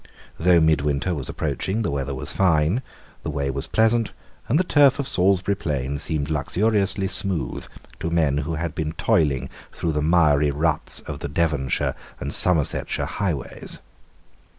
Though 0.39 0.59
midwinter 0.59 1.13
was 1.13 1.29
approaching, 1.29 1.83
the 1.83 1.91
weather 1.91 2.15
was 2.15 2.33
fine; 2.33 2.81
the 3.21 3.29
way 3.29 3.51
was 3.51 3.67
pleasant; 3.67 4.13
and 4.49 4.57
the 4.57 4.63
turf 4.63 4.97
of 4.97 5.07
Salisbury 5.07 5.53
Plain 5.53 5.99
seemed 5.99 6.31
luxuriously 6.31 7.07
smooth 7.07 7.67
to 7.99 8.09
men 8.09 8.39
who 8.39 8.55
had 8.55 8.73
been 8.73 8.93
toiling 8.93 9.47
through 9.71 9.91
the 9.91 10.01
miry 10.01 10.49
ruts 10.49 11.01
of 11.01 11.19
the 11.19 11.27
Devonshire 11.27 11.93
and 12.19 12.33
Somersetshire 12.33 13.05
highways. 13.05 13.77